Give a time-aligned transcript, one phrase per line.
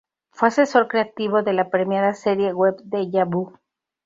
[0.31, 3.53] Fue asesor creativo de la premiada serie web Deja vu.